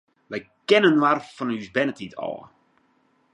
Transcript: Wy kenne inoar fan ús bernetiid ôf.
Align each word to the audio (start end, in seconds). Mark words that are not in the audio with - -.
Wy 0.29 0.39
kenne 0.67 0.89
inoar 0.93 1.19
fan 1.35 1.53
ús 1.55 1.67
bernetiid 1.75 2.13
ôf. 2.29 2.41